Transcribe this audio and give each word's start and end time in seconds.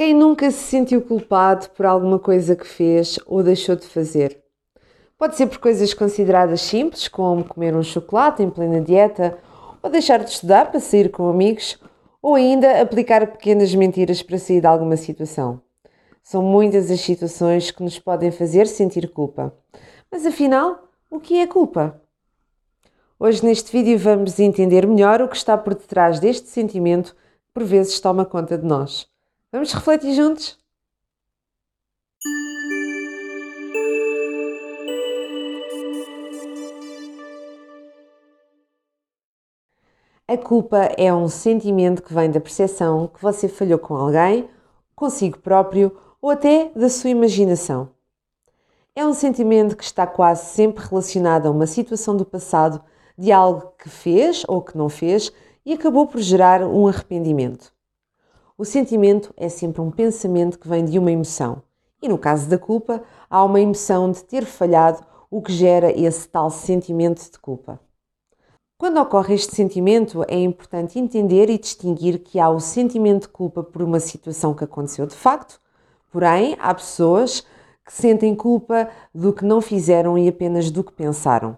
Quem 0.00 0.14
nunca 0.14 0.50
se 0.50 0.62
sentiu 0.62 1.02
culpado 1.02 1.68
por 1.76 1.84
alguma 1.84 2.18
coisa 2.18 2.56
que 2.56 2.66
fez 2.66 3.18
ou 3.26 3.42
deixou 3.42 3.76
de 3.76 3.86
fazer? 3.86 4.42
Pode 5.18 5.36
ser 5.36 5.46
por 5.46 5.58
coisas 5.58 5.92
consideradas 5.92 6.62
simples, 6.62 7.06
como 7.06 7.44
comer 7.44 7.76
um 7.76 7.82
chocolate 7.82 8.42
em 8.42 8.48
plena 8.48 8.80
dieta, 8.80 9.36
ou 9.82 9.90
deixar 9.90 10.20
de 10.24 10.30
estudar 10.30 10.70
para 10.70 10.80
sair 10.80 11.10
com 11.10 11.28
amigos, 11.28 11.78
ou 12.22 12.34
ainda 12.34 12.80
aplicar 12.80 13.26
pequenas 13.26 13.74
mentiras 13.74 14.22
para 14.22 14.38
sair 14.38 14.62
de 14.62 14.66
alguma 14.66 14.96
situação. 14.96 15.60
São 16.22 16.42
muitas 16.42 16.90
as 16.90 17.02
situações 17.02 17.70
que 17.70 17.82
nos 17.82 17.98
podem 17.98 18.30
fazer 18.30 18.66
sentir 18.68 19.06
culpa. 19.12 19.52
Mas 20.10 20.24
afinal, 20.24 20.88
o 21.10 21.20
que 21.20 21.36
é 21.42 21.46
culpa? 21.46 22.00
Hoje 23.18 23.44
neste 23.44 23.70
vídeo 23.70 23.98
vamos 23.98 24.40
entender 24.40 24.86
melhor 24.86 25.20
o 25.20 25.28
que 25.28 25.36
está 25.36 25.58
por 25.58 25.74
detrás 25.74 26.18
deste 26.18 26.48
sentimento 26.48 27.14
que 27.14 27.52
por 27.52 27.64
vezes 27.64 28.00
toma 28.00 28.24
conta 28.24 28.56
de 28.56 28.64
nós. 28.64 29.09
Vamos 29.52 29.72
refletir 29.72 30.14
juntos? 30.14 30.56
A 40.28 40.36
culpa 40.36 40.78
é 40.96 41.12
um 41.12 41.26
sentimento 41.26 42.00
que 42.00 42.14
vem 42.14 42.30
da 42.30 42.40
percepção 42.40 43.08
que 43.08 43.20
você 43.20 43.48
falhou 43.48 43.80
com 43.80 43.96
alguém, 43.96 44.48
consigo 44.94 45.40
próprio 45.40 45.98
ou 46.22 46.30
até 46.30 46.70
da 46.76 46.88
sua 46.88 47.10
imaginação. 47.10 47.90
É 48.94 49.04
um 49.04 49.12
sentimento 49.12 49.76
que 49.76 49.82
está 49.82 50.06
quase 50.06 50.44
sempre 50.54 50.84
relacionado 50.86 51.46
a 51.46 51.50
uma 51.50 51.66
situação 51.66 52.16
do 52.16 52.24
passado 52.24 52.80
de 53.18 53.32
algo 53.32 53.72
que 53.76 53.88
fez 53.88 54.44
ou 54.46 54.62
que 54.62 54.78
não 54.78 54.88
fez 54.88 55.32
e 55.66 55.72
acabou 55.72 56.06
por 56.06 56.20
gerar 56.20 56.62
um 56.62 56.86
arrependimento. 56.86 57.79
O 58.60 58.64
sentimento 58.66 59.32
é 59.38 59.48
sempre 59.48 59.80
um 59.80 59.90
pensamento 59.90 60.58
que 60.58 60.68
vem 60.68 60.84
de 60.84 60.98
uma 60.98 61.10
emoção. 61.10 61.62
E 62.02 62.06
no 62.06 62.18
caso 62.18 62.46
da 62.46 62.58
culpa, 62.58 63.02
há 63.30 63.42
uma 63.42 63.58
emoção 63.58 64.12
de 64.12 64.22
ter 64.22 64.44
falhado, 64.44 65.02
o 65.30 65.40
que 65.40 65.50
gera 65.50 65.90
esse 65.98 66.28
tal 66.28 66.50
sentimento 66.50 67.22
de 67.22 67.38
culpa. 67.38 67.80
Quando 68.76 69.00
ocorre 69.00 69.34
este 69.34 69.56
sentimento, 69.56 70.22
é 70.28 70.38
importante 70.38 70.98
entender 70.98 71.48
e 71.48 71.56
distinguir 71.56 72.18
que 72.18 72.38
há 72.38 72.50
o 72.50 72.60
sentimento 72.60 73.22
de 73.22 73.28
culpa 73.28 73.62
por 73.62 73.80
uma 73.80 73.98
situação 73.98 74.52
que 74.52 74.64
aconteceu 74.64 75.06
de 75.06 75.14
facto, 75.16 75.58
porém, 76.12 76.54
há 76.60 76.74
pessoas 76.74 77.40
que 77.82 77.92
sentem 77.94 78.34
culpa 78.34 78.90
do 79.14 79.32
que 79.32 79.42
não 79.42 79.62
fizeram 79.62 80.18
e 80.18 80.28
apenas 80.28 80.70
do 80.70 80.84
que 80.84 80.92
pensaram. 80.92 81.56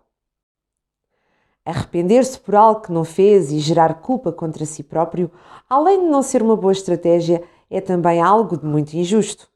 Arrepender-se 1.65 2.41
por 2.41 2.57
algo 2.57 2.81
que 2.81 2.93
não 2.93 3.05
fez 3.05 3.53
e 3.53 3.61
gerar 3.61 4.01
culpa 4.01 4.33
contra 4.33 4.67
si 4.67 4.83
próprio, 4.83 5.31
além 5.69 6.01
de 6.01 6.07
não 6.07 6.23
ser 6.23 6.43
uma 6.43 6.57
boa 6.57 6.73
estratégia, 6.73 7.43
é 7.71 7.81
também 7.81 8.21
algo 8.21 8.57
de 8.57 8.67
muito 8.67 8.95
injusto. 8.95 9.49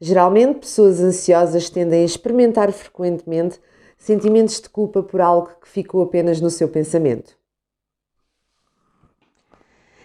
Geralmente, 0.00 0.60
pessoas 0.60 1.00
ansiosas 1.00 1.68
tendem 1.68 2.02
a 2.02 2.04
experimentar 2.04 2.72
frequentemente 2.72 3.60
sentimentos 3.96 4.60
de 4.60 4.68
culpa 4.68 5.02
por 5.02 5.20
algo 5.20 5.50
que 5.60 5.68
ficou 5.68 6.02
apenas 6.02 6.40
no 6.40 6.50
seu 6.50 6.68
pensamento. 6.68 7.36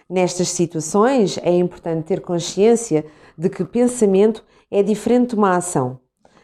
Nestas 0.08 0.48
situações, 0.48 1.38
é 1.38 1.52
importante 1.52 2.06
ter 2.06 2.20
consciência 2.20 3.06
de 3.36 3.48
que 3.48 3.64
pensamento 3.64 4.44
é 4.70 4.82
diferente 4.82 5.30
de 5.30 5.36
uma 5.36 5.56
ação. 5.56 6.00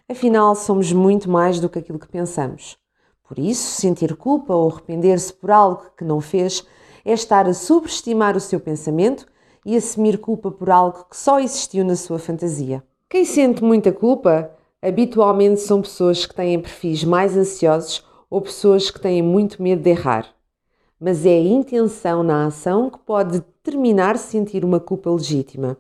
Afinal, 0.08 0.54
somos 0.54 0.92
muito 0.92 1.28
mais 1.28 1.60
do 1.60 1.68
que 1.68 1.78
aquilo 1.78 1.98
que 1.98 2.08
pensamos. 2.08 2.78
Por 3.28 3.38
isso, 3.38 3.80
sentir 3.80 4.14
culpa 4.16 4.54
ou 4.54 4.70
arrepender-se 4.70 5.32
por 5.32 5.50
algo 5.50 5.82
que 5.96 6.04
não 6.04 6.20
fez 6.20 6.64
é 7.04 7.12
estar 7.12 7.48
a 7.48 7.54
subestimar 7.54 8.36
o 8.36 8.40
seu 8.40 8.60
pensamento 8.60 9.26
e 9.64 9.76
assumir 9.76 10.18
culpa 10.18 10.50
por 10.50 10.70
algo 10.70 11.06
que 11.10 11.16
só 11.16 11.40
existiu 11.40 11.84
na 11.84 11.96
sua 11.96 12.18
fantasia. 12.18 12.82
Quem 13.08 13.24
sente 13.24 13.62
muita 13.64 13.92
culpa 13.92 14.50
habitualmente 14.80 15.60
são 15.60 15.82
pessoas 15.82 16.24
que 16.24 16.34
têm 16.34 16.60
perfis 16.60 17.02
mais 17.02 17.36
ansiosos 17.36 18.04
ou 18.30 18.40
pessoas 18.40 18.90
que 18.90 19.00
têm 19.00 19.22
muito 19.22 19.62
medo 19.62 19.82
de 19.82 19.90
errar. 19.90 20.28
Mas 20.98 21.26
é 21.26 21.30
a 21.30 21.40
intenção 21.40 22.22
na 22.22 22.46
ação 22.46 22.90
que 22.90 22.98
pode 22.98 23.40
determinar 23.40 24.16
sentir 24.18 24.64
uma 24.64 24.78
culpa 24.78 25.10
legítima. 25.10 25.76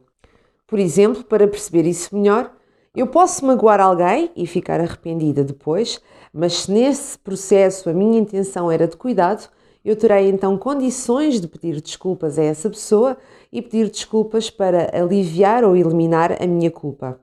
Por 0.66 0.78
exemplo, 0.78 1.22
para 1.22 1.46
perceber 1.46 1.86
isso 1.86 2.14
melhor, 2.16 2.52
eu 2.96 3.06
posso 3.06 3.44
magoar 3.44 3.78
alguém 3.78 4.30
e 4.34 4.46
ficar 4.46 4.80
arrependida 4.80 5.44
depois, 5.44 6.00
mas 6.32 6.62
se 6.62 6.72
nesse 6.72 7.18
processo 7.18 7.90
a 7.90 7.92
minha 7.92 8.18
intenção 8.18 8.70
era 8.70 8.88
de 8.88 8.96
cuidado, 8.96 9.50
eu 9.84 9.94
terei 9.94 10.30
então 10.30 10.56
condições 10.56 11.38
de 11.38 11.46
pedir 11.46 11.78
desculpas 11.82 12.38
a 12.38 12.42
essa 12.42 12.70
pessoa 12.70 13.18
e 13.52 13.60
pedir 13.60 13.90
desculpas 13.90 14.48
para 14.48 14.90
aliviar 14.98 15.62
ou 15.62 15.76
eliminar 15.76 16.42
a 16.42 16.46
minha 16.46 16.70
culpa. 16.70 17.20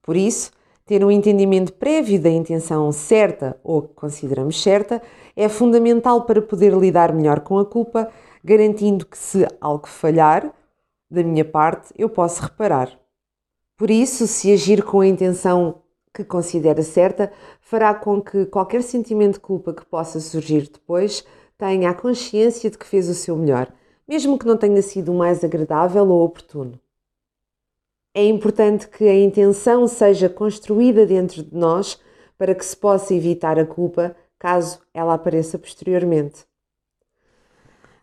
Por 0.00 0.16
isso, 0.16 0.52
ter 0.86 1.04
um 1.04 1.10
entendimento 1.10 1.72
prévio 1.72 2.22
da 2.22 2.30
intenção 2.30 2.92
certa 2.92 3.58
ou 3.64 3.82
que 3.82 3.94
consideramos 3.94 4.62
certa 4.62 5.02
é 5.34 5.48
fundamental 5.48 6.22
para 6.22 6.40
poder 6.40 6.72
lidar 6.72 7.12
melhor 7.12 7.40
com 7.40 7.58
a 7.58 7.66
culpa, 7.66 8.08
garantindo 8.42 9.04
que 9.04 9.18
se 9.18 9.44
algo 9.60 9.88
falhar 9.88 10.54
da 11.10 11.24
minha 11.24 11.44
parte, 11.44 11.92
eu 11.98 12.08
posso 12.08 12.40
reparar. 12.42 13.05
Por 13.76 13.90
isso, 13.90 14.26
se 14.26 14.52
agir 14.52 14.82
com 14.82 15.00
a 15.00 15.06
intenção 15.06 15.82
que 16.14 16.24
considera 16.24 16.82
certa, 16.82 17.30
fará 17.60 17.94
com 17.94 18.22
que 18.22 18.46
qualquer 18.46 18.82
sentimento 18.82 19.34
de 19.34 19.40
culpa 19.40 19.74
que 19.74 19.84
possa 19.84 20.18
surgir 20.18 20.70
depois 20.70 21.24
tenha 21.58 21.90
a 21.90 21.94
consciência 21.94 22.70
de 22.70 22.78
que 22.78 22.86
fez 22.86 23.06
o 23.08 23.14
seu 23.14 23.36
melhor, 23.36 23.70
mesmo 24.08 24.38
que 24.38 24.46
não 24.46 24.56
tenha 24.56 24.80
sido 24.80 25.12
o 25.12 25.18
mais 25.18 25.44
agradável 25.44 26.08
ou 26.08 26.24
oportuno. 26.24 26.80
É 28.14 28.24
importante 28.24 28.88
que 28.88 29.04
a 29.04 29.14
intenção 29.14 29.86
seja 29.86 30.28
construída 30.28 31.04
dentro 31.04 31.42
de 31.42 31.54
nós 31.54 32.00
para 32.38 32.54
que 32.54 32.64
se 32.64 32.74
possa 32.74 33.12
evitar 33.12 33.58
a 33.58 33.66
culpa 33.66 34.16
caso 34.38 34.80
ela 34.94 35.12
apareça 35.12 35.58
posteriormente. 35.58 36.46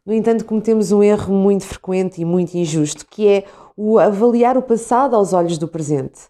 No 0.06 0.14
entanto, 0.14 0.44
cometemos 0.44 0.92
um 0.92 1.02
erro 1.02 1.34
muito 1.34 1.66
frequente 1.66 2.20
e 2.20 2.26
muito 2.26 2.56
injusto, 2.56 3.06
que 3.06 3.26
é 3.26 3.46
o 3.76 3.98
avaliar 3.98 4.58
o 4.58 4.62
passado 4.62 5.16
aos 5.16 5.32
olhos 5.32 5.58
do 5.58 5.66
presente. 5.66 6.24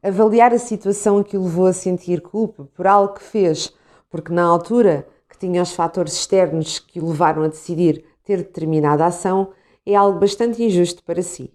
Avaliar 0.00 0.52
a 0.54 0.58
situação 0.58 1.20
que 1.22 1.36
o 1.36 1.42
levou 1.42 1.66
a 1.66 1.72
sentir 1.72 2.20
culpa 2.20 2.68
por 2.74 2.86
algo 2.86 3.14
que 3.14 3.24
fez, 3.24 3.72
porque 4.08 4.32
na 4.32 4.44
altura 4.44 5.04
que 5.28 5.36
tinha 5.36 5.60
os 5.60 5.72
fatores 5.72 6.12
externos 6.12 6.78
que 6.78 7.00
o 7.00 7.08
levaram 7.08 7.42
a 7.42 7.48
decidir 7.48 8.04
ter 8.24 8.36
determinada 8.36 9.04
ação, 9.04 9.50
é 9.84 9.96
algo 9.96 10.20
bastante 10.20 10.62
injusto 10.62 11.02
para 11.02 11.22
si. 11.22 11.52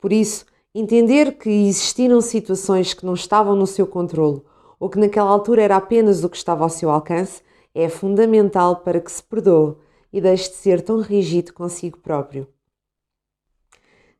Por 0.00 0.12
isso, 0.12 0.46
entender 0.72 1.38
que 1.38 1.50
existiram 1.50 2.20
situações 2.20 2.94
que 2.94 3.04
não 3.04 3.14
estavam 3.14 3.56
no 3.56 3.66
seu 3.66 3.86
controle 3.86 4.42
ou 4.78 4.88
que 4.88 4.98
naquela 4.98 5.30
altura 5.30 5.62
era 5.62 5.76
apenas 5.76 6.22
o 6.22 6.28
que 6.28 6.36
estava 6.36 6.62
ao 6.62 6.70
seu 6.70 6.88
alcance 6.88 7.42
é 7.74 7.88
fundamental 7.88 8.76
para 8.76 9.00
que 9.00 9.10
se 9.10 9.22
perdoe 9.22 9.76
e 10.12 10.20
deixe 10.20 10.48
de 10.50 10.56
ser 10.56 10.80
tão 10.80 11.00
rígido 11.00 11.52
consigo 11.52 11.98
próprio. 11.98 12.46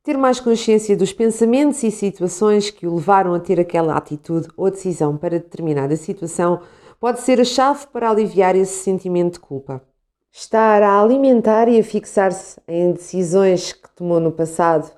Ter 0.03 0.19
mais 0.19 0.41
consciência 0.41 0.97
dos 0.97 1.13
pensamentos 1.13 1.83
e 1.83 1.91
situações 1.91 2.69
que 2.69 2.87
o 2.87 2.97
levaram 2.97 3.33
a 3.33 3.41
ter 3.41 3.59
aquela 3.59 3.97
atitude 3.97 4.49
ou 4.57 4.71
decisão 4.71 5.17
para 5.17 5.39
determinada 5.39 5.97
situação 5.97 6.61
pode 7.01 7.21
ser 7.21 7.41
a 7.41 7.45
chave 7.45 7.87
para 7.87 8.11
aliviar 8.11 8.57
esse 8.57 8.83
sentimento 8.83 9.35
de 9.35 9.41
culpa. 9.41 9.83
Estar 10.31 10.83
a 10.83 11.01
alimentar 11.01 11.69
e 11.69 11.79
a 11.79 11.85
fixar-se 11.85 12.61
em 12.67 12.93
decisões 12.93 13.73
que 13.73 13.89
tomou 13.95 14.19
no 14.19 14.33
passado, 14.33 14.91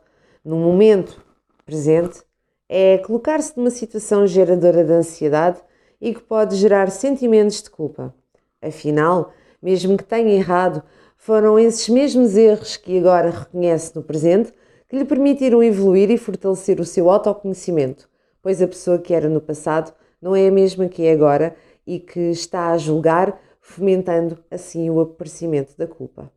no 0.45 0.57
momento 0.57 1.23
presente, 1.65 2.23
é 2.69 2.99
colocar-se 2.99 3.57
numa 3.57 3.71
situação 3.71 4.27
geradora 4.27 4.83
de 4.83 4.93
ansiedade 4.93 5.61
e 6.01 6.15
que 6.15 6.23
pode 6.23 6.57
gerar 6.57 6.91
sentimentos 6.91 7.63
de 7.63 7.71
culpa. 7.71 8.15
Afinal, 8.61 9.33
mesmo 9.63 9.97
que 9.97 10.05
tenha 10.05 10.33
errado, 10.35 10.83
foram 11.17 11.59
esses 11.59 11.89
mesmos 11.89 12.37
erros 12.37 12.77
que 12.77 12.99
agora 12.99 13.31
reconhece 13.31 13.95
no 13.95 14.03
presente 14.03 14.53
que 14.89 14.97
lhe 14.97 15.05
permitiram 15.05 15.63
evoluir 15.63 16.11
e 16.11 16.19
fortalecer 16.19 16.81
o 16.81 16.85
seu 16.85 17.11
autoconhecimento, 17.11 18.09
pois 18.41 18.63
a 18.63 18.69
pessoa 18.69 18.99
que 18.99 19.13
era 19.13 19.29
no 19.29 19.41
passado 19.41 19.93
não 20.23 20.37
é 20.37 20.47
a 20.47 20.51
mesma 20.51 20.89
que 20.89 21.05
é 21.05 21.13
agora 21.13 21.57
e 21.87 21.99
que 21.99 22.31
está 22.31 22.71
a 22.71 22.79
julgar, 22.79 23.41
fomentando 23.61 24.39
assim 24.51 24.89
o 24.91 25.01
aparecimento 25.01 25.77
da 25.77 25.87
culpa. 25.87 26.31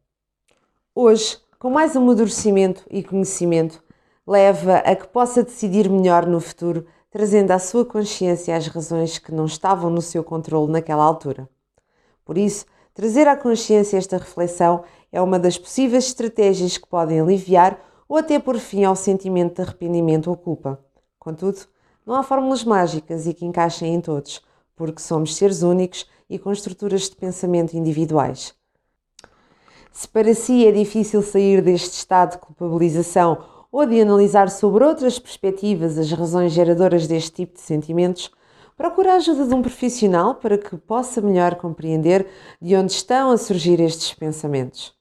Hoje, 0.96 1.38
com 1.60 1.70
mais 1.70 1.96
amadurecimento 1.96 2.84
e 2.90 3.04
conhecimento, 3.04 3.84
leva 4.26 4.78
a 4.78 4.96
que 4.96 5.08
possa 5.08 5.44
decidir 5.44 5.90
melhor 5.90 6.26
no 6.26 6.40
futuro, 6.40 6.86
trazendo 7.12 7.52
à 7.52 7.60
sua 7.60 7.86
consciência 7.86 8.56
as 8.56 8.68
razões 8.68 9.18
que 9.18 9.32
não 9.32 9.46
estavam 9.46 9.90
no 9.90 10.02
seu 10.02 10.24
controle 10.24 10.72
naquela 10.72 11.04
altura. 11.04 11.48
Por 12.30 12.38
isso, 12.38 12.68
trazer 12.94 13.28
à 13.28 13.36
consciência 13.36 13.98
esta 13.98 14.20
reflexão 14.20 14.84
é 15.12 15.20
uma 15.20 15.40
das 15.40 15.58
possíveis 15.58 16.06
estratégias 16.06 16.78
que 16.78 16.88
podem 16.88 17.20
aliviar 17.20 17.84
ou 18.08 18.18
até 18.18 18.38
pôr 18.38 18.60
fim 18.60 18.84
ao 18.84 18.96
sentimento 18.96 19.56
de 19.56 19.64
arrependimento 19.64 20.30
ou 20.30 20.38
culpa. 20.38 20.80
Contudo, 21.18 21.62
não 22.06 22.14
há 22.14 22.22
fórmulas 22.22 22.64
mágicas 22.64 23.26
e 23.26 23.34
que 23.34 23.48
encaixem 23.48 23.96
em 23.96 24.00
todos, 24.00 24.44
porque 24.76 25.02
somos 25.02 25.36
seres 25.36 25.64
únicos 25.64 26.06
e 26.30 26.38
com 26.38 26.52
estruturas 26.52 27.10
de 27.10 27.16
pensamento 27.16 27.74
individuais. 27.74 28.54
Se 29.92 30.08
para 30.08 30.36
si 30.36 30.68
é 30.68 30.72
difícil 30.72 31.24
sair 31.24 31.64
deste 31.64 31.96
estado 31.96 32.34
de 32.34 32.38
culpabilização 32.38 33.44
ou 33.72 33.88
de 33.88 34.00
analisar 34.00 34.52
sobre 34.52 34.84
outras 34.84 35.18
perspectivas 35.18 35.98
as 35.98 36.12
razões 36.12 36.52
geradoras 36.52 37.08
deste 37.08 37.32
tipo 37.32 37.56
de 37.56 37.62
sentimentos, 37.62 38.30
procure 38.80 39.10
a 39.10 39.16
ajuda 39.16 39.46
de 39.46 39.54
um 39.54 39.62
profissional 39.62 40.36
para 40.36 40.58
que 40.58 40.78
possa 40.78 41.20
melhor 41.20 41.56
compreender 41.56 42.26
de 42.62 42.78
onde 42.78 42.94
estão 42.94 43.30
a 43.30 43.38
surgir 43.38 43.78
estes 43.82 44.14
pensamentos. 44.14 44.94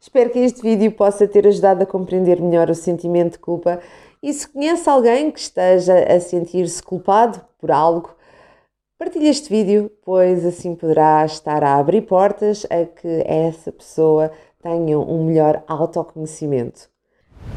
Espero 0.00 0.30
que 0.30 0.38
este 0.38 0.62
vídeo 0.62 0.90
possa 0.92 1.28
ter 1.28 1.46
ajudado 1.46 1.82
a 1.82 1.86
compreender 1.86 2.40
melhor 2.40 2.70
o 2.70 2.74
sentimento 2.74 3.32
de 3.32 3.38
culpa 3.38 3.80
e 4.22 4.32
se 4.32 4.48
conhece 4.48 4.88
alguém 4.88 5.30
que 5.30 5.38
esteja 5.38 5.92
a 6.10 6.18
sentir-se 6.20 6.82
culpado 6.82 7.42
por 7.58 7.70
algo, 7.70 8.16
partilhe 8.98 9.28
este 9.28 9.50
vídeo, 9.50 9.92
pois 10.02 10.42
assim 10.46 10.74
poderá 10.74 11.22
estar 11.26 11.62
a 11.62 11.76
abrir 11.76 12.00
portas 12.06 12.64
a 12.70 12.86
que 12.86 13.22
essa 13.26 13.70
pessoa 13.70 14.32
tenha 14.62 14.98
um 14.98 15.26
melhor 15.26 15.62
autoconhecimento. 15.68 16.88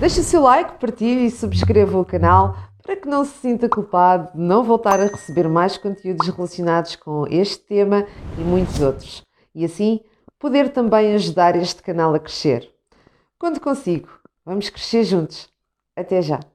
Deixe 0.02 0.20
o 0.20 0.24
seu 0.24 0.42
like, 0.42 0.80
partilhe 0.82 1.28
e 1.28 1.32
subscreva 1.32 1.98
o 1.98 2.04
canal 2.04 2.73
para 2.84 2.98
que 2.98 3.08
não 3.08 3.24
se 3.24 3.32
sinta 3.40 3.70
culpado 3.70 4.34
de 4.34 4.40
não 4.40 4.64
voltar 4.64 5.00
a 5.00 5.06
receber 5.06 5.48
mais 5.48 5.78
conteúdos 5.78 6.28
relacionados 6.28 6.96
com 6.98 7.26
este 7.28 7.60
tema 7.60 8.06
e 8.38 8.42
muitos 8.42 8.80
outros. 8.82 9.24
E 9.56 9.64
assim 9.64 10.02
poder 10.38 10.70
também 10.74 11.16
ajudar 11.16 11.56
este 11.56 11.82
canal 11.82 12.14
a 12.14 12.20
crescer. 12.20 12.70
Quando 13.40 13.62
consigo, 13.62 14.10
vamos 14.46 14.70
crescer 14.70 15.06
juntos. 15.06 15.50
Até 15.96 16.22
já! 16.22 16.53